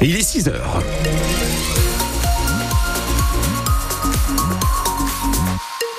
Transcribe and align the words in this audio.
Et 0.00 0.06
il 0.06 0.16
est 0.16 0.22
6 0.22 0.48
heures. 0.48 0.82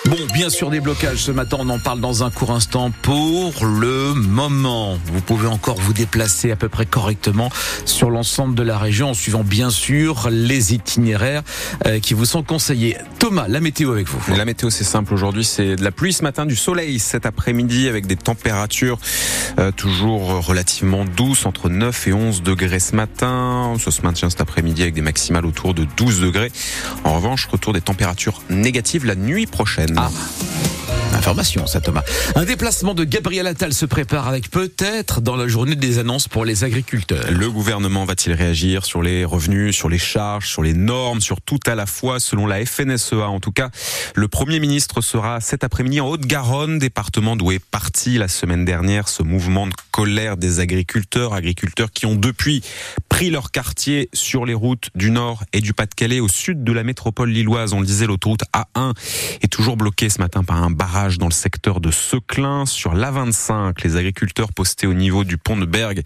Bon, 0.06 0.16
bien 0.34 0.50
sûr 0.50 0.70
des 0.70 0.80
blocages 0.80 1.18
ce 1.18 1.32
matin, 1.32 1.58
on 1.60 1.68
en 1.68 1.80
parle 1.80 2.00
dans 2.00 2.24
un 2.24 2.32
court 2.32 2.52
instant. 2.52 2.92
Pour 3.02 3.66
le 3.66 4.14
moment, 4.14 4.98
vous 5.12 5.20
pouvez 5.20 5.48
encore 5.48 5.76
vous 5.76 5.92
déplacer 5.92 6.50
à 6.52 6.56
peu 6.56 6.70
près 6.70 6.86
correctement 6.86 7.50
sur 7.84 8.10
l'ensemble 8.10 8.56
de 8.56 8.64
la 8.64 8.78
région 8.78 9.10
en 9.10 9.14
suivant 9.14 9.44
bien 9.44 9.70
sûr 9.70 10.30
les 10.30 10.74
itinéraires 10.74 11.44
euh, 11.86 12.00
qui 12.00 12.14
vous 12.14 12.24
sont 12.24 12.44
conseillés. 12.44 12.98
Thomas, 13.28 13.50
la 13.50 13.60
météo 13.60 13.92
avec 13.92 14.08
vous. 14.08 14.22
La 14.38 14.46
météo 14.46 14.70
c'est 14.70 14.86
simple 14.86 15.14
aujourd'hui, 15.14 15.44
c'est 15.44 15.76
de 15.76 15.84
la 15.84 15.92
pluie 15.92 16.14
ce 16.14 16.24
matin, 16.24 16.46
du 16.46 16.56
soleil 16.56 16.98
cet 16.98 17.26
après-midi 17.26 17.90
avec 17.90 18.08
des 18.08 18.16
températures 18.16 19.00
euh, 19.60 19.74
toujours 19.74 20.46
relativement 20.48 21.04
douces, 21.04 21.46
entre 21.46 21.68
9 21.68 22.08
et 22.08 22.14
11 22.14 22.42
degrés 22.42 22.80
ce 22.80 22.96
matin. 22.96 23.74
Ça 23.84 23.92
se 23.92 24.02
maintient 24.02 24.30
cet 24.30 24.40
après-midi 24.40 24.82
avec 24.82 24.94
des 24.94 25.02
maximales 25.02 25.46
autour 25.46 25.74
de 25.74 25.86
12 25.98 26.22
degrés. 26.22 26.54
En 27.04 27.16
revanche, 27.16 27.48
retour 27.48 27.74
des 27.74 27.82
températures 27.82 28.42
négatives 28.50 29.06
la 29.06 29.16
nuit 29.16 29.46
prochaine. 29.46 29.96
Ah. 29.98 30.10
Information, 31.14 31.68
ça 31.68 31.82
Thomas. 31.82 32.04
Un 32.36 32.46
déplacement 32.46 32.94
de 32.94 33.04
Gabriel 33.04 33.48
Attal 33.48 33.74
se 33.74 33.86
prépare 33.86 34.28
avec 34.28 34.50
peut-être 34.50 35.22
dans 35.22 35.36
la 35.36 35.48
journée 35.48 35.76
des 35.76 36.00
annonces 36.00 36.28
pour 36.28 36.46
les 36.46 36.64
agriculteurs. 36.64 37.32
Le 37.32 37.50
gouvernement 37.50 38.06
va-t-il 38.06 38.34
réagir 38.34 38.86
sur 38.86 39.02
les 39.02 39.26
revenus, 39.26 39.76
sur 39.76 39.90
les 39.90 39.98
charges, 39.98 40.48
sur 40.48 40.62
les 40.64 40.74
normes, 40.74 41.22
sur 41.22 41.42
tout 41.42 41.60
à 41.66 41.76
la 41.76 41.86
fois 41.86 42.20
selon 42.20 42.46
la 42.46 42.66
FNSEA 42.66 43.28
En 43.28 43.40
tout 43.40 43.52
cas, 43.52 43.70
le 44.16 44.28
Premier 44.28 44.60
ministre 44.60 45.02
sera 45.02 45.42
cet 45.42 45.64
après-midi 45.64 46.02
en 46.02 46.08
Haute-Garonne, 46.08 46.80
département 46.80 47.36
d'où 47.36 47.52
est 47.52 47.64
parti 47.64 48.18
la 48.18 48.28
semaine 48.28 48.66
dernière 48.66 49.10
ce 49.10 49.24
mouvement 49.24 49.68
de 49.68 49.74
colère 49.92 50.38
des 50.38 50.60
agriculteurs, 50.60 51.34
agriculteurs 51.34 51.92
qui 51.92 52.06
ont 52.06 52.16
depuis 52.16 52.64
pris 53.18 53.32
leur 53.32 53.50
quartier 53.50 54.10
sur 54.14 54.46
les 54.46 54.54
routes 54.54 54.92
du 54.94 55.10
Nord 55.10 55.44
et 55.52 55.60
du 55.60 55.74
Pas-de-Calais 55.74 56.20
au 56.20 56.28
sud 56.28 56.64
de 56.64 56.72
la 56.72 56.84
métropole 56.84 57.32
lilloise. 57.32 57.74
On 57.74 57.80
le 57.80 57.86
disait, 57.88 58.06
l'autoroute 58.06 58.44
A1 58.54 58.94
est 59.42 59.52
toujours 59.52 59.76
bloquée 59.76 60.08
ce 60.10 60.20
matin 60.20 60.44
par 60.44 60.62
un 60.62 60.70
barrage 60.70 61.18
dans 61.18 61.26
le 61.26 61.34
secteur 61.34 61.82
de 61.82 61.90
Seclin. 61.90 62.68
Sur 62.68 62.94
l'A25, 62.94 63.84
les 63.84 63.96
agriculteurs 63.96 64.54
postés 64.54 64.86
au 64.86 64.94
niveau 64.94 65.24
du 65.24 65.40
pont 65.40 65.58
de 65.58 65.66
Bergue 65.66 66.04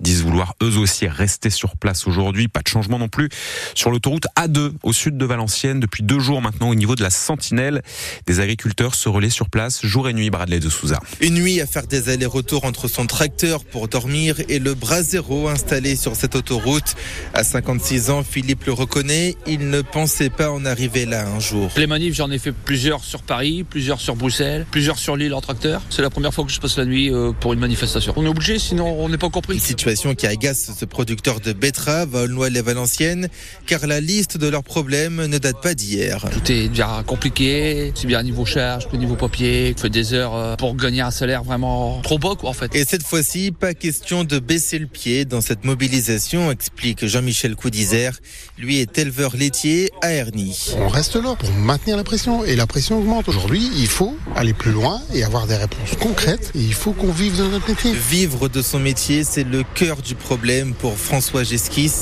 disent 0.00 0.22
vouloir 0.22 0.54
eux 0.62 0.78
aussi 0.78 1.08
rester 1.08 1.50
sur 1.50 1.76
place 1.76 2.06
aujourd'hui. 2.06 2.46
Pas 2.46 2.60
de 2.60 2.68
changement 2.68 3.00
non 3.00 3.08
plus 3.08 3.28
sur 3.74 3.90
l'autoroute 3.90 4.28
A2 4.38 4.70
au 4.84 4.92
sud 4.92 5.18
de 5.18 5.24
Valenciennes. 5.24 5.80
Depuis 5.80 6.04
deux 6.04 6.20
jours 6.20 6.42
maintenant 6.42 6.68
au 6.68 6.76
niveau 6.76 6.94
de 6.94 7.02
la 7.02 7.10
Sentinelle, 7.10 7.82
des 8.28 8.38
agriculteurs 8.38 8.94
se 8.94 9.08
relaient 9.08 9.30
sur 9.30 9.50
place 9.50 9.84
jour 9.84 10.08
et 10.08 10.12
nuit, 10.12 10.30
Bradley 10.30 10.60
de 10.60 10.70
Souza. 10.70 11.00
Une 11.20 11.34
nuit 11.34 11.60
à 11.60 11.66
faire 11.66 11.88
des 11.88 12.08
allers-retours 12.08 12.64
entre 12.64 12.86
son 12.86 13.08
tracteur 13.08 13.64
pour 13.64 13.88
dormir 13.88 14.36
et 14.48 14.60
le 14.60 14.74
bras 14.74 15.00
installé 15.48 15.96
sur 15.96 16.14
cette 16.14 16.36
autoroute 16.36 16.51
route. 16.52 16.94
À 17.34 17.44
56 17.44 18.10
ans, 18.10 18.22
Philippe 18.22 18.64
le 18.64 18.72
reconnaît, 18.72 19.36
il 19.46 19.70
ne 19.70 19.82
pensait 19.82 20.30
pas 20.30 20.50
en 20.50 20.64
arriver 20.64 21.06
là 21.06 21.26
un 21.26 21.40
jour. 21.40 21.70
Les 21.76 21.86
manifs, 21.86 22.14
j'en 22.14 22.30
ai 22.30 22.38
fait 22.38 22.52
plusieurs 22.52 23.04
sur 23.04 23.22
Paris, 23.22 23.64
plusieurs 23.68 24.00
sur 24.00 24.16
Bruxelles, 24.16 24.66
plusieurs 24.70 24.98
sur 24.98 25.16
l'île 25.16 25.34
en 25.34 25.40
tracteur. 25.40 25.82
C'est 25.90 26.02
la 26.02 26.10
première 26.10 26.34
fois 26.34 26.44
que 26.44 26.52
je 26.52 26.60
passe 26.60 26.76
la 26.76 26.84
nuit 26.84 27.10
euh, 27.10 27.32
pour 27.32 27.52
une 27.52 27.60
manifestation. 27.60 28.12
On 28.16 28.24
est 28.24 28.28
obligé, 28.28 28.58
sinon 28.58 28.96
on 28.98 29.08
n'est 29.08 29.18
pas 29.18 29.30
compris. 29.30 29.54
Une 29.54 29.60
situation 29.60 30.14
qui 30.14 30.26
agace 30.26 30.70
ce 30.78 30.84
producteur 30.84 31.40
de 31.40 31.52
betteraves 31.52 32.14
à 32.16 32.22
Aulnoy-les-Valenciennes, 32.22 33.28
car 33.66 33.86
la 33.86 34.00
liste 34.00 34.36
de 34.36 34.48
leurs 34.48 34.64
problèmes 34.64 35.26
ne 35.26 35.38
date 35.38 35.60
pas 35.62 35.74
d'hier. 35.74 36.24
Tout 36.32 36.52
est 36.52 36.68
déjà 36.68 37.02
compliqué, 37.06 37.92
c'est 37.94 38.06
bien 38.06 38.22
niveau 38.22 38.44
charge 38.44 38.88
que 38.88 38.96
niveau 38.96 39.16
papier. 39.16 39.74
fait 39.78 39.90
des 39.90 40.14
heures 40.14 40.34
euh, 40.34 40.56
pour 40.56 40.76
gagner 40.76 41.00
un 41.00 41.10
salaire 41.10 41.42
vraiment 41.42 42.00
trop 42.02 42.18
bas, 42.18 42.34
quoi, 42.38 42.50
en 42.50 42.52
fait. 42.52 42.74
Et 42.74 42.84
cette 42.84 43.02
fois-ci, 43.02 43.52
pas 43.52 43.74
question 43.74 44.24
de 44.24 44.38
baisser 44.38 44.78
le 44.78 44.86
pied 44.86 45.24
dans 45.24 45.40
cette 45.40 45.64
mobilisation 45.64 46.41
explique 46.50 47.06
Jean-Michel 47.06 47.56
Coudizère. 47.56 48.18
Lui 48.58 48.78
est 48.80 48.98
éleveur 48.98 49.36
laitier 49.36 49.90
à 50.02 50.12
Ernie. 50.12 50.74
On 50.78 50.88
reste 50.88 51.16
là 51.16 51.34
pour 51.38 51.50
maintenir 51.52 51.96
la 51.96 52.04
pression 52.04 52.44
et 52.44 52.56
la 52.56 52.66
pression 52.66 52.98
augmente. 52.98 53.28
Aujourd'hui, 53.28 53.70
il 53.76 53.86
faut 53.86 54.16
aller 54.36 54.52
plus 54.52 54.72
loin 54.72 55.00
et 55.14 55.24
avoir 55.24 55.46
des 55.46 55.56
réponses 55.56 55.96
concrètes 56.00 56.50
et 56.54 56.60
il 56.60 56.74
faut 56.74 56.92
qu'on 56.92 57.12
vive 57.12 57.36
de 57.38 57.44
notre 57.44 57.68
métier. 57.68 57.92
Vivre 57.92 58.48
de 58.48 58.62
son 58.62 58.78
métier, 58.78 59.24
c'est 59.24 59.44
le 59.44 59.62
cœur 59.74 60.02
du 60.02 60.14
problème 60.14 60.74
pour 60.74 60.96
François 60.96 61.44
Gesquis. 61.44 61.92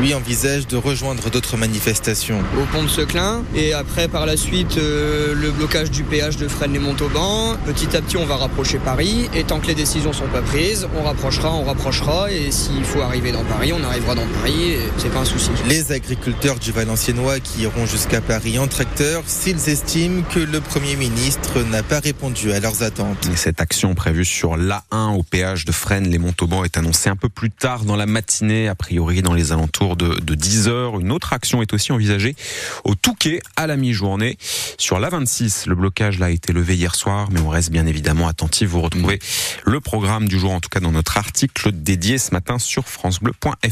Lui 0.00 0.14
envisage 0.14 0.66
de 0.66 0.76
rejoindre 0.76 1.30
d'autres 1.30 1.56
manifestations. 1.56 2.40
Au 2.56 2.64
pont 2.72 2.82
de 2.82 2.88
Seclin 2.88 3.44
et 3.54 3.72
après 3.72 4.08
par 4.08 4.26
la 4.26 4.36
suite 4.36 4.78
euh, 4.78 5.34
le 5.34 5.50
blocage 5.50 5.90
du 5.90 6.04
péage 6.04 6.36
de 6.36 6.48
Fresnes-les-Montauban. 6.48 7.56
Petit 7.66 7.96
à 7.96 8.00
petit, 8.00 8.16
on 8.16 8.26
va 8.26 8.36
rapprocher 8.36 8.78
Paris 8.78 9.28
et 9.34 9.44
tant 9.44 9.60
que 9.60 9.66
les 9.66 9.74
décisions 9.74 10.12
sont 10.12 10.28
pas 10.28 10.42
prises, 10.42 10.86
on 10.98 11.02
rapprochera, 11.02 11.52
on 11.52 11.64
rapprochera 11.64 12.30
et 12.30 12.50
s'il 12.50 12.84
faut 12.84 13.00
arriver 13.00 13.32
dans 13.32 13.44
Paris, 13.44 13.72
on 13.72 13.79
on 13.80 13.84
arrivera 13.84 14.14
dans 14.14 14.26
Paris, 14.26 14.76
c'est 14.98 15.12
pas 15.12 15.20
un 15.20 15.24
souci. 15.24 15.50
Les 15.66 15.92
agriculteurs 15.92 16.58
du 16.58 16.72
Valenciennois 16.72 17.40
qui 17.40 17.62
iront 17.62 17.86
jusqu'à 17.86 18.20
Paris 18.20 18.58
en 18.58 18.66
tracteur, 18.66 19.22
s'ils 19.26 19.68
estiment 19.68 20.22
que 20.22 20.40
le 20.40 20.60
Premier 20.60 20.96
ministre 20.96 21.62
n'a 21.62 21.82
pas 21.82 22.00
répondu 22.00 22.52
à 22.52 22.60
leurs 22.60 22.82
attentes. 22.82 23.28
cette 23.36 23.60
action 23.60 23.94
prévue 23.94 24.24
sur 24.24 24.56
l'A1 24.56 25.16
au 25.16 25.22
péage 25.22 25.64
de 25.64 25.72
Fresnes, 25.72 26.08
les 26.08 26.18
Montauban, 26.18 26.64
est 26.64 26.76
annoncée 26.76 27.08
un 27.10 27.16
peu 27.16 27.28
plus 27.28 27.50
tard 27.50 27.84
dans 27.84 27.96
la 27.96 28.06
matinée, 28.06 28.68
a 28.68 28.74
priori 28.74 29.22
dans 29.22 29.34
les 29.34 29.52
alentours 29.52 29.96
de, 29.96 30.34
10 30.34 30.68
heures. 30.68 31.00
Une 31.00 31.12
autre 31.12 31.32
action 31.32 31.62
est 31.62 31.72
aussi 31.72 31.92
envisagée 31.92 32.36
au 32.84 32.94
Touquet 32.94 33.40
à 33.56 33.66
la 33.66 33.76
mi-journée. 33.76 34.38
Sur 34.78 35.00
l'A26, 35.00 35.68
le 35.68 35.74
blocage 35.74 36.18
là 36.18 36.26
a 36.26 36.30
été 36.30 36.52
levé 36.52 36.76
hier 36.76 36.94
soir, 36.94 37.28
mais 37.30 37.40
on 37.40 37.48
reste 37.48 37.70
bien 37.70 37.86
évidemment 37.86 38.28
attentif. 38.28 38.68
Vous 38.68 38.80
retrouvez 38.80 39.18
le 39.64 39.80
programme 39.80 40.28
du 40.28 40.38
jour, 40.38 40.52
en 40.52 40.60
tout 40.60 40.68
cas 40.68 40.80
dans 40.80 40.92
notre 40.92 41.18
article 41.18 41.72
dédié 41.72 42.18
ce 42.18 42.32
matin 42.32 42.58
sur 42.58 42.88
francebleu.fr. 42.88 43.69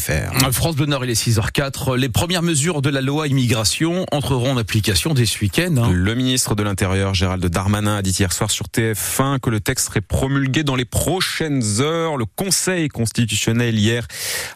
France 0.53 0.77
Bleu 0.77 0.87
Nord, 0.87 1.05
il 1.05 1.11
est 1.11 1.21
6h04. 1.21 1.97
Les 1.97 2.09
premières 2.09 2.43
mesures 2.43 2.83
de 2.83 2.91
la 2.91 3.01
loi 3.01 3.27
immigration 3.27 4.07
entreront 4.13 4.53
en 4.53 4.57
application 4.57 5.15
dès 5.15 5.27
ce 5.27 5.41
week-end. 5.41 5.75
Hein. 5.77 5.91
Le 5.93 6.15
ministre 6.15 6.55
de 6.55 6.63
l'Intérieur, 6.63 7.15
Gérald 7.15 7.45
Darmanin, 7.45 7.97
a 7.97 8.03
dit 8.03 8.11
hier 8.11 8.33
soir 8.33 8.51
sur 8.51 8.67
TF1 8.67 9.41
que 9.41 9.51
le 9.51 9.61
texte 9.61 9.87
serait 9.87 10.01
promulgué 10.01 10.63
dans 10.63 10.77
les 10.77 10.85
prochaines 10.85 11.63
heures. 11.81 12.17
Le 12.17 12.25
Conseil 12.25 12.89
constitutionnel 12.89 13.79
hier 13.79 14.07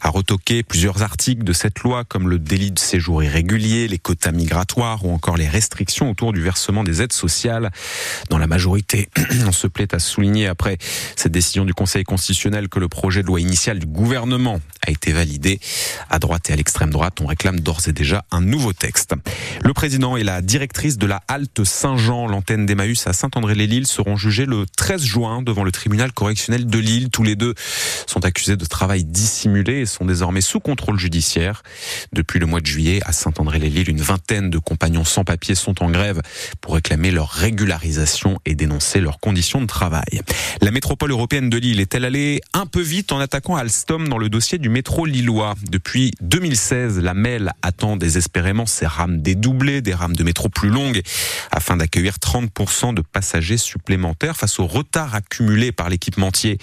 a 0.01 0.09
retoqué 0.09 0.63
plusieurs 0.63 1.03
articles 1.03 1.45
de 1.45 1.53
cette 1.53 1.81
loi 1.81 2.05
comme 2.05 2.29
le 2.29 2.39
délit 2.39 2.71
de 2.71 2.79
séjour 2.79 3.23
irrégulier, 3.23 3.89
les 3.89 3.99
quotas 3.99 4.33
migratoires 4.33 5.05
ou 5.05 5.13
encore 5.13 5.37
les 5.37 5.49
restrictions 5.49 6.11
autour 6.11 6.33
du 6.33 6.41
versement 6.41 6.85
des 6.85 7.03
aides 7.03 7.13
sociales. 7.13 7.71
Dans 8.31 8.39
la 8.39 8.47
majorité, 8.47 9.09
on 9.47 9.53
se 9.53 9.67
plaît 9.67 9.95
à 9.95 9.99
souligner 9.99 10.47
après 10.47 10.79
cette 11.17 11.33
décision 11.33 11.65
du 11.65 11.75
Conseil 11.75 12.05
constitutionnel 12.05 12.69
que 12.69 12.79
le 12.79 12.89
projet 12.89 13.23
de 13.23 13.27
loi 13.27 13.41
initial 13.41 13.79
du 13.79 13.87
gouvernement 13.87 14.61
a 14.87 14.91
été 14.91 15.13
validé 15.13 15.32
à 16.11 16.19
droite 16.19 16.51
et 16.51 16.53
à 16.53 16.57
l'extrême 16.57 16.91
droite, 16.91 17.21
on 17.21 17.27
réclame 17.27 17.61
d'ores 17.61 17.89
et 17.89 17.93
déjà 17.93 18.25
un 18.31 18.41
nouveau 18.41 18.73
texte. 18.73 19.15
Le 19.63 19.73
président 19.73 20.17
et 20.17 20.25
la 20.25 20.43
directrice 20.43 20.99
de 20.99 21.07
la 21.07 21.23
halte 21.29 21.65
Saint-Jean, 21.65 22.27
l'antenne 22.27 22.67
d'Emmaüs 22.67 23.07
à 23.07 23.13
Saint-André-les-Lilles, 23.13 23.87
seront 23.87 24.17
jugés 24.17 24.47
le 24.47 24.67
13 24.77 25.05
juin 25.05 25.43
devant 25.43 25.65
le 25.65 25.73
tribunal 25.73 26.13
correctionnel 26.13 26.67
de 26.67 26.79
Lille. 26.79 27.11
Tous 27.11 27.23
les 27.23 27.37
deux 27.37 27.55
sont 28.07 28.25
accusés 28.25 28.57
de 28.57 28.65
travail 28.65 29.05
dissimulé 29.05 29.81
et 29.81 29.87
sont 29.87 30.05
désormais 30.05 30.41
sous 30.41 30.61
contrôle 30.61 30.99
judiciaire. 30.99 31.63
Depuis 32.13 32.39
le 32.39 32.47
mois 32.47 32.61
de 32.61 32.67
juillet, 32.67 33.01
à 33.05 33.13
Saint-André-les-Lilles, 33.13 33.91
une 33.91 34.01
vingtaine 34.01 34.51
de 34.51 34.59
compagnons 34.59 35.05
sans 35.05 35.25
papier 35.25 35.55
sont 35.55 35.83
en 35.83 35.91
grève 35.91 36.21
pour 36.61 36.75
réclamer 36.75 37.11
leur 37.11 37.29
régularisation 37.31 38.39
et 38.45 38.55
dénoncer 38.55 39.01
leurs 39.01 39.21
conditions 39.21 39.61
de 39.61 39.67
travail. 39.67 40.21
La 40.61 40.71
métropole 40.71 41.11
européenne 41.11 41.51
de 41.51 41.57
Lille 41.57 41.81
est-elle 41.81 42.05
allée 42.05 42.41
un 42.53 42.67
peu 42.67 42.81
vite 42.81 43.13
en 43.13 43.19
attaquant 43.19 43.57
Alstom 43.57 44.09
dans 44.09 44.19
le 44.19 44.29
dossier 44.29 44.59
du 44.59 44.69
métro 44.69 45.07
Lille 45.07 45.22
depuis 45.71 46.13
2016, 46.21 46.99
la 46.99 47.15
MEL 47.15 47.53
attend 47.63 47.97
désespérément 47.97 48.67
ses 48.67 48.87
rames 48.87 49.23
dédoublées, 49.23 49.81
des 49.81 49.95
rames 49.95 50.17
de 50.17 50.25
métro 50.25 50.49
plus 50.49 50.69
longues, 50.69 51.01
afin 51.51 51.77
d'accueillir 51.77 52.15
30% 52.15 52.95
de 52.95 53.03
passagers 53.03 53.57
supplémentaires 53.57 54.37
face 54.37 54.59
au 54.59 54.67
retard 54.67 55.15
accumulé 55.15 55.73
par 55.73 55.89
l'équipementier. 55.89 56.59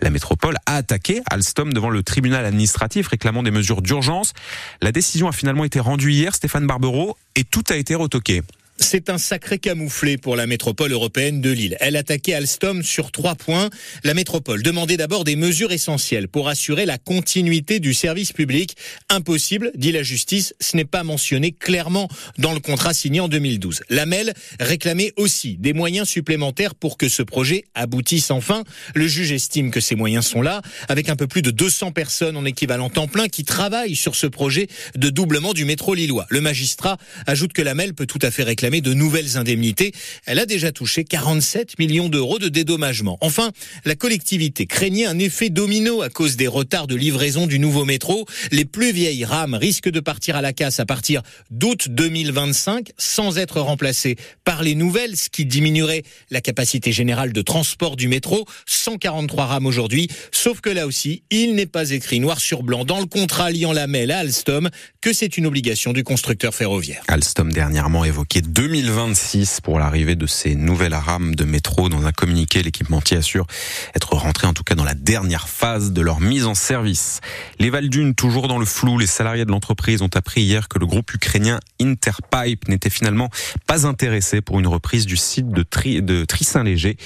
La 0.00 0.10
métropole 0.10 0.56
a 0.66 0.76
attaqué 0.76 1.22
Alstom 1.30 1.72
devant 1.72 1.90
le 1.90 2.02
tribunal 2.02 2.44
administratif 2.44 3.08
réclamant 3.08 3.42
des 3.42 3.50
mesures 3.50 3.82
d'urgence. 3.82 4.32
La 4.80 4.92
décision 4.92 5.28
a 5.28 5.32
finalement 5.32 5.64
été 5.64 5.80
rendue 5.80 6.12
hier, 6.12 6.34
Stéphane 6.34 6.66
Barbero, 6.66 7.16
et 7.34 7.44
tout 7.44 7.64
a 7.70 7.76
été 7.76 7.94
retoqué. 7.94 8.42
C'est 8.82 9.10
un 9.10 9.16
sacré 9.16 9.58
camouflé 9.58 10.18
pour 10.18 10.34
la 10.34 10.46
métropole 10.48 10.90
européenne 10.90 11.40
de 11.40 11.50
Lille. 11.50 11.76
Elle 11.78 11.94
attaquait 11.94 12.34
Alstom 12.34 12.82
sur 12.82 13.12
trois 13.12 13.36
points. 13.36 13.70
La 14.02 14.12
métropole 14.12 14.62
demandait 14.62 14.96
d'abord 14.96 15.22
des 15.22 15.36
mesures 15.36 15.70
essentielles 15.70 16.26
pour 16.26 16.48
assurer 16.48 16.84
la 16.84 16.98
continuité 16.98 17.78
du 17.78 17.94
service 17.94 18.32
public. 18.32 18.76
Impossible, 19.08 19.70
dit 19.76 19.92
la 19.92 20.02
justice, 20.02 20.52
ce 20.60 20.76
n'est 20.76 20.84
pas 20.84 21.04
mentionné 21.04 21.52
clairement 21.52 22.08
dans 22.38 22.52
le 22.52 22.58
contrat 22.58 22.92
signé 22.92 23.20
en 23.20 23.28
2012. 23.28 23.82
La 23.88 24.04
MEL 24.04 24.34
réclamait 24.58 25.12
aussi 25.16 25.56
des 25.58 25.72
moyens 25.72 26.08
supplémentaires 26.08 26.74
pour 26.74 26.98
que 26.98 27.08
ce 27.08 27.22
projet 27.22 27.64
aboutisse 27.74 28.32
enfin. 28.32 28.64
Le 28.94 29.06
juge 29.06 29.30
estime 29.30 29.70
que 29.70 29.80
ces 29.80 29.94
moyens 29.94 30.26
sont 30.26 30.42
là, 30.42 30.60
avec 30.88 31.08
un 31.08 31.16
peu 31.16 31.28
plus 31.28 31.42
de 31.42 31.52
200 31.52 31.92
personnes 31.92 32.36
en 32.36 32.44
équivalent 32.44 32.90
temps 32.90 33.08
plein 33.08 33.28
qui 33.28 33.44
travaillent 33.44 33.96
sur 33.96 34.16
ce 34.16 34.26
projet 34.26 34.66
de 34.96 35.08
doublement 35.08 35.54
du 35.54 35.64
métro 35.64 35.94
lillois. 35.94 36.26
Le 36.30 36.40
magistrat 36.40 36.98
ajoute 37.26 37.52
que 37.52 37.62
la 37.62 37.74
MEL 37.74 37.94
peut 37.94 38.06
tout 38.06 38.18
à 38.22 38.32
fait 38.32 38.42
réclamer 38.42 38.71
de 38.80 38.94
nouvelles 38.94 39.36
indemnités. 39.36 39.92
Elle 40.26 40.38
a 40.38 40.46
déjà 40.46 40.72
touché 40.72 41.04
47 41.04 41.78
millions 41.78 42.08
d'euros 42.08 42.38
de 42.38 42.48
dédommagement. 42.48 43.18
Enfin, 43.20 43.50
la 43.84 43.94
collectivité 43.94 44.66
craignait 44.66 45.06
un 45.06 45.18
effet 45.18 45.50
domino 45.50 46.02
à 46.02 46.08
cause 46.08 46.36
des 46.36 46.46
retards 46.46 46.86
de 46.86 46.96
livraison 46.96 47.46
du 47.46 47.58
nouveau 47.58 47.84
métro. 47.84 48.26
Les 48.50 48.64
plus 48.64 48.92
vieilles 48.92 49.24
rames 49.24 49.54
risquent 49.54 49.90
de 49.90 50.00
partir 50.00 50.36
à 50.36 50.42
la 50.42 50.52
casse 50.52 50.80
à 50.80 50.86
partir 50.86 51.22
d'août 51.50 51.88
2025 51.88 52.90
sans 52.96 53.38
être 53.38 53.60
remplacées 53.60 54.16
par 54.44 54.62
les 54.62 54.74
nouvelles, 54.74 55.16
ce 55.16 55.28
qui 55.28 55.44
diminuerait 55.44 56.02
la 56.30 56.40
capacité 56.40 56.92
générale 56.92 57.32
de 57.32 57.42
transport 57.42 57.96
du 57.96 58.08
métro. 58.08 58.46
143 58.66 59.46
rames 59.46 59.66
aujourd'hui, 59.66 60.08
sauf 60.30 60.60
que 60.60 60.70
là 60.70 60.86
aussi, 60.86 61.22
il 61.30 61.54
n'est 61.54 61.66
pas 61.66 61.90
écrit 61.90 62.20
noir 62.20 62.40
sur 62.40 62.62
blanc 62.62 62.84
dans 62.84 63.00
le 63.00 63.06
contrat 63.06 63.50
liant 63.50 63.72
la 63.72 63.86
MEL 63.86 64.10
à 64.10 64.18
Alstom 64.18 64.70
que 65.00 65.12
c'est 65.12 65.36
une 65.36 65.46
obligation 65.46 65.92
du 65.92 66.04
constructeur 66.04 66.54
ferroviaire. 66.54 67.02
Alstom 67.08 67.52
dernièrement 67.52 68.04
évoqué 68.04 68.40
2026 68.52 69.62
pour 69.62 69.78
l'arrivée 69.78 70.14
de 70.14 70.26
ces 70.26 70.54
nouvelles 70.54 70.94
rames 70.94 71.34
de 71.34 71.44
métro. 71.44 71.88
Dans 71.88 72.04
un 72.04 72.12
communiqué, 72.12 72.62
l'équipementier 72.62 73.16
assure 73.16 73.46
être 73.94 74.12
rentré 74.12 74.46
en 74.46 74.52
tout 74.52 74.62
cas 74.62 74.74
dans 74.74 74.84
la 74.84 74.92
dernière 74.92 75.48
phase 75.48 75.92
de 75.92 76.02
leur 76.02 76.20
mise 76.20 76.44
en 76.44 76.54
service. 76.54 77.20
Les 77.58 77.70
Valdunes, 77.70 78.14
toujours 78.14 78.48
dans 78.48 78.58
le 78.58 78.66
flou, 78.66 78.98
les 78.98 79.06
salariés 79.06 79.46
de 79.46 79.50
l'entreprise 79.50 80.02
ont 80.02 80.10
appris 80.14 80.42
hier 80.42 80.68
que 80.68 80.78
le 80.78 80.84
groupe 80.84 81.14
ukrainien 81.14 81.60
Interpipe 81.80 82.68
n'était 82.68 82.90
finalement 82.90 83.30
pas 83.66 83.86
intéressé 83.86 84.42
pour 84.42 84.60
une 84.60 84.66
reprise 84.66 85.06
du 85.06 85.16
site 85.16 85.48
de, 85.48 85.62
Tri, 85.62 86.02
de 86.02 86.26
Trissin-Léger. 86.26 86.98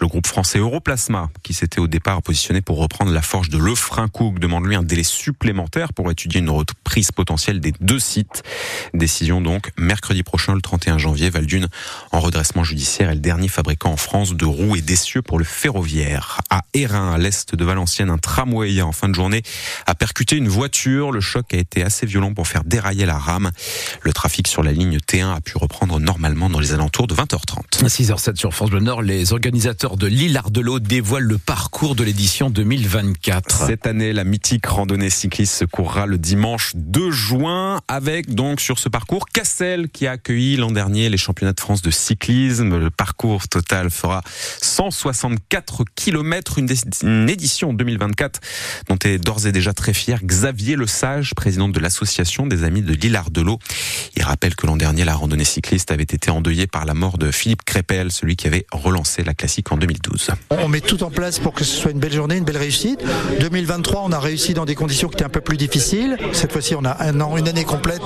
Le 0.00 0.06
groupe 0.06 0.28
français 0.28 0.60
Europlasma, 0.60 1.30
qui 1.42 1.52
s'était 1.52 1.80
au 1.80 1.88
départ 1.88 2.22
positionné 2.22 2.60
pour 2.60 2.78
reprendre 2.78 3.10
la 3.10 3.22
forge 3.22 3.48
de 3.48 3.58
Lefrancouc, 3.58 4.38
demande 4.38 4.66
lui 4.66 4.76
un 4.76 4.84
délai 4.84 5.02
supplémentaire 5.02 5.94
pour 5.94 6.12
étudier 6.12 6.38
une 6.38 6.50
reprise 6.50 7.10
potentielle 7.10 7.58
des 7.58 7.72
deux 7.80 7.98
sites. 7.98 8.44
Décision 8.94 9.40
donc 9.40 9.72
mercredi 9.76 10.22
prochain, 10.22 10.54
le 10.54 10.60
31 10.60 10.91
janvier. 10.98 11.30
Valdune, 11.30 11.68
en 12.12 12.20
redressement 12.20 12.64
judiciaire, 12.64 13.10
est 13.10 13.14
le 13.14 13.20
dernier 13.20 13.48
fabricant 13.48 13.92
en 13.92 13.96
France 13.96 14.34
de 14.34 14.44
roues 14.44 14.76
et 14.76 14.82
d'essieux 14.82 15.22
pour 15.22 15.38
le 15.38 15.44
ferroviaire. 15.44 16.40
À 16.50 16.62
Hérin, 16.74 17.12
à 17.12 17.18
l'est 17.18 17.54
de 17.54 17.64
Valenciennes, 17.64 18.10
un 18.10 18.18
tramway 18.18 18.80
en 18.82 18.92
fin 18.92 19.08
de 19.08 19.14
journée 19.14 19.42
a 19.86 19.94
percuté 19.94 20.36
une 20.36 20.48
voiture. 20.48 21.12
Le 21.12 21.20
choc 21.20 21.54
a 21.54 21.56
été 21.56 21.82
assez 21.82 22.06
violent 22.06 22.34
pour 22.34 22.46
faire 22.46 22.64
dérailler 22.64 23.06
la 23.06 23.18
rame. 23.18 23.50
Le 24.02 24.12
trafic 24.12 24.48
sur 24.48 24.62
la 24.62 24.72
ligne 24.72 24.98
T1 24.98 25.34
a 25.34 25.40
pu 25.40 25.56
reprendre 25.56 25.98
normalement 25.98 26.50
dans 26.50 26.60
les 26.60 26.72
alentours 26.72 27.06
de 27.06 27.14
20h30. 27.14 27.84
À 27.84 27.88
6h07 27.88 28.36
sur 28.36 28.54
France 28.54 28.70
Bleu 28.70 28.80
Nord, 28.80 29.02
les 29.02 29.32
organisateurs 29.32 29.96
de 29.96 30.06
l'île 30.06 30.36
Ardelot 30.36 30.78
dévoilent 30.78 31.22
le 31.24 31.38
parcours 31.38 31.94
de 31.94 32.04
l'édition 32.04 32.50
2024. 32.50 33.66
Cette 33.66 33.86
année, 33.86 34.12
la 34.12 34.24
mythique 34.24 34.66
randonnée 34.66 35.10
cycliste 35.10 35.54
se 35.54 35.64
courra 35.64 36.06
le 36.06 36.18
dimanche 36.18 36.72
2 36.74 37.10
juin 37.10 37.80
avec 37.88 38.34
donc 38.34 38.60
sur 38.60 38.78
ce 38.78 38.88
parcours 38.88 39.26
Cassel 39.28 39.88
qui 39.88 40.06
a 40.06 40.12
accueilli 40.12 40.56
l'an 40.56 40.70
dernier 40.70 40.81
les 40.88 41.16
championnats 41.16 41.52
de 41.52 41.60
France 41.60 41.82
de 41.82 41.90
cyclisme. 41.90 42.76
Le 42.76 42.90
parcours 42.90 43.48
total 43.48 43.90
fera 43.90 44.22
164 44.60 45.84
km, 45.94 46.58
une, 46.58 47.28
édition 47.28 47.72
2024 47.72 48.40
dont 48.88 48.98
est 49.04 49.18
d'ores 49.18 49.46
et 49.46 49.52
déjà 49.52 49.72
très 49.72 49.92
fier 49.92 50.20
Xavier 50.24 50.76
Lesage, 50.76 51.34
président 51.34 51.68
de 51.68 51.78
l'association 51.78 52.46
des 52.46 52.64
amis 52.64 52.82
de 52.82 52.92
l'île 52.94 53.16
Ardelot. 53.16 53.58
Il 54.16 54.22
rappelle 54.22 54.54
que 54.54 54.66
l'an 54.66 54.76
dernier, 54.76 55.04
la 55.04 55.14
randonnée 55.14 55.44
cycliste 55.44 55.90
avait 55.90 56.02
été 56.02 56.30
endeuillée 56.30 56.66
par 56.66 56.84
la 56.84 56.94
mort 56.94 57.18
de 57.18 57.30
Philippe 57.30 57.64
Crépel, 57.64 58.10
celui 58.10 58.36
qui 58.36 58.46
avait 58.46 58.66
relancé 58.72 59.22
la 59.24 59.34
classique 59.34 59.70
en 59.72 59.76
2012. 59.76 60.30
On 60.50 60.68
met 60.68 60.80
tout 60.80 61.02
en 61.02 61.10
place 61.10 61.38
pour 61.38 61.52
que 61.52 61.64
ce 61.64 61.76
soit 61.76 61.90
une 61.90 62.00
belle 62.00 62.12
journée, 62.12 62.36
une 62.36 62.44
belle 62.44 62.56
réussite. 62.56 63.04
2023, 63.40 64.02
on 64.04 64.12
a 64.12 64.18
réussi 64.18 64.54
dans 64.54 64.64
des 64.64 64.74
conditions 64.74 65.08
qui 65.08 65.14
étaient 65.14 65.24
un 65.24 65.28
peu 65.28 65.40
plus 65.40 65.56
difficiles. 65.56 66.16
Cette 66.32 66.52
fois-ci, 66.52 66.74
on 66.74 66.84
a 66.84 67.02
un 67.04 67.20
an, 67.20 67.36
une 67.36 67.48
année 67.48 67.64
complète 67.64 68.02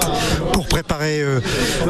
pour 0.52 0.66
préparer 0.68 1.20
euh, 1.22 1.40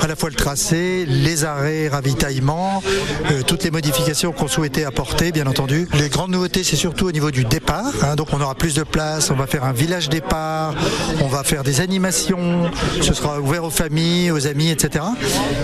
à 0.01 0.07
la 0.07 0.17
fois 0.17 0.29
le 0.29 0.35
tracé, 0.35 0.76
les 1.07 1.45
arrêts, 1.45 1.89
ravitaillement, 1.89 2.83
euh, 3.31 3.43
toutes 3.43 3.65
les 3.65 3.71
modifications 3.71 4.33
qu'on 4.33 4.49
souhaitait 4.49 4.85
apporter, 4.85 5.33
bien 5.33 5.47
entendu. 5.47 5.89
Les 5.99 6.09
grandes 6.09 6.31
nouveautés, 6.31 6.65
c'est 6.65 6.77
surtout 6.77 7.07
au 7.07 7.13
niveau 7.13 7.31
du 7.31 7.45
départ. 7.45 7.93
Hein. 8.03 8.17
donc, 8.17 8.29
on 8.33 8.41
aura 8.41 8.55
plus 8.55 8.75
de 8.75 8.83
place. 8.83 9.31
On 9.31 9.37
va 9.37 9.47
faire 9.47 9.65
un 9.65 9.73
village 9.73 10.09
départ. 10.09 10.75
On 11.23 11.29
va 11.29 11.45
faire 11.45 11.63
des 11.63 11.81
animations. 11.81 12.71
Ce 13.01 13.15
sera 13.15 13.41
ouvert 13.41 13.65
aux 13.65 13.71
familles, 13.71 14.31
aux 14.31 14.47
amis, 14.47 14.71
etc. 14.71 15.05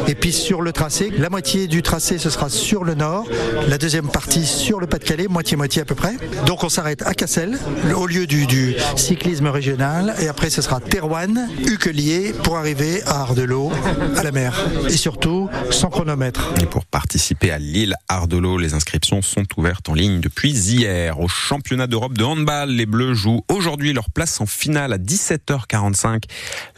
Et 0.08 0.14
puis 0.14 0.32
sur 0.32 0.62
le 0.62 0.72
tracé, 0.72 1.12
la 1.16 1.30
moitié 1.30 1.66
du 1.66 1.82
tracé, 1.82 2.18
ce 2.18 2.30
sera 2.30 2.48
sur 2.48 2.84
le 2.84 2.94
nord. 2.94 3.26
La 3.68 3.78
deuxième 3.78 4.08
partie 4.08 4.46
sur 4.46 4.80
le 4.80 4.86
Pas-de-Calais, 4.86 5.28
moitié-moitié 5.28 5.82
à 5.82 5.84
peu 5.84 5.94
près. 5.94 6.16
Donc 6.46 6.64
on 6.64 6.68
s'arrête 6.68 7.02
à 7.02 7.14
Cassel, 7.14 7.58
au 7.96 8.06
lieu 8.06 8.26
du, 8.26 8.76
cyclisme 8.96 9.46
régional. 9.46 10.14
Et 10.20 10.28
après, 10.28 10.50
ce 10.50 10.62
sera 10.62 10.80
Terouane, 10.80 11.48
Uquelier, 11.66 12.32
pour 12.44 12.56
arriver 12.56 13.02
à 13.06 13.20
Ardelot, 13.20 13.70
à 14.16 14.22
la 14.22 14.32
mer. 14.32 14.66
Surtout, 15.02 15.50
sans 15.72 15.90
chronomètre. 15.90 16.54
Et 16.62 16.66
pour 16.66 16.84
participer 16.84 17.50
à 17.50 17.58
l'île 17.58 17.96
Ardelot, 18.06 18.56
les 18.56 18.74
inscriptions 18.74 19.20
sont 19.20 19.42
ouvertes 19.56 19.88
en 19.88 19.94
ligne 19.94 20.20
depuis 20.20 20.52
hier. 20.52 21.18
Au 21.18 21.26
championnat 21.26 21.88
d'Europe 21.88 22.16
de 22.16 22.22
handball, 22.22 22.70
les 22.70 22.86
Bleus 22.86 23.14
jouent 23.14 23.44
aujourd'hui 23.48 23.92
leur 23.92 24.10
place 24.10 24.40
en 24.40 24.46
finale 24.46 24.92
à 24.92 24.98
17h45. 24.98 26.22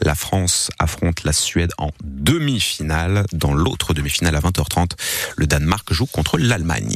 La 0.01 0.15
France 0.15 0.71
affronte 0.79 1.25
la 1.25 1.35
Suède 1.35 1.73
en 1.77 1.91
demi-finale. 2.03 3.27
Dans 3.35 3.53
l'autre 3.53 3.93
demi-finale 3.93 4.37
à 4.37 4.41
20h30, 4.41 4.93
le 5.37 5.47
Danemark 5.47 5.93
joue 5.93 6.07
contre 6.07 6.39
l'Allemagne. 6.39 6.93